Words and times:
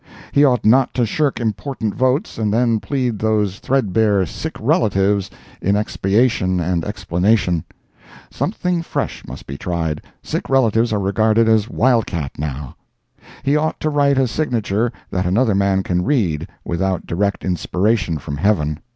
He 0.31 0.43
ought 0.43 0.65
not 0.65 0.95
to 0.95 1.05
shirk 1.05 1.39
important 1.39 1.93
votes 1.93 2.39
and 2.39 2.51
then 2.51 2.79
plead 2.79 3.19
those 3.19 3.59
threadbare 3.59 4.25
"sick 4.25 4.55
relatives" 4.59 5.29
in 5.61 5.75
expiation 5.75 6.59
and 6.59 6.83
explanation. 6.83 7.63
Something 8.31 8.81
fresh 8.81 9.23
must 9.27 9.45
be 9.45 9.59
tried—sick 9.59 10.49
relatives 10.49 10.91
are 10.91 10.99
regarded 10.99 11.47
as 11.47 11.69
wild 11.69 12.07
cat, 12.07 12.31
now. 12.39 12.75
He 13.43 13.55
ought 13.55 13.79
to 13.81 13.91
write 13.91 14.17
a 14.17 14.27
signature 14.27 14.91
that 15.11 15.27
another 15.27 15.53
man 15.53 15.83
can 15.83 16.03
read, 16.03 16.47
without 16.65 17.05
direct 17.05 17.45
inspiration 17.45 18.17
from 18.17 18.37
heaven. 18.37 18.79